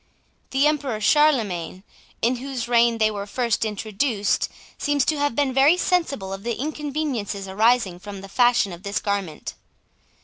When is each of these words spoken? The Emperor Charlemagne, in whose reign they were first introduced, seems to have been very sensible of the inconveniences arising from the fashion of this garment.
The 0.49 0.65
Emperor 0.65 0.99
Charlemagne, 0.99 1.83
in 2.23 2.37
whose 2.37 2.67
reign 2.67 2.97
they 2.97 3.11
were 3.11 3.27
first 3.27 3.63
introduced, 3.63 4.49
seems 4.79 5.05
to 5.05 5.19
have 5.19 5.35
been 5.35 5.53
very 5.53 5.77
sensible 5.77 6.33
of 6.33 6.41
the 6.41 6.55
inconveniences 6.59 7.47
arising 7.47 7.99
from 7.99 8.21
the 8.21 8.27
fashion 8.27 8.73
of 8.73 8.81
this 8.81 8.99
garment. 8.99 9.53